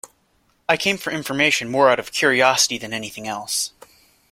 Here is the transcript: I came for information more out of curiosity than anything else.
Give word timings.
I 0.67 0.77
came 0.77 0.97
for 0.97 1.11
information 1.13 1.69
more 1.69 1.87
out 1.87 1.99
of 1.99 2.11
curiosity 2.11 2.79
than 2.79 2.91
anything 2.91 3.27
else. 3.27 3.71